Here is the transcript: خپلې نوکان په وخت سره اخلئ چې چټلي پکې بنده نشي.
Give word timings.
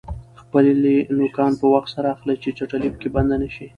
خپلې 0.41 0.95
نوکان 1.17 1.51
په 1.61 1.65
وخت 1.73 1.89
سره 1.95 2.07
اخلئ 2.15 2.37
چې 2.43 2.49
چټلي 2.57 2.89
پکې 2.93 3.09
بنده 3.15 3.35
نشي. 3.41 3.67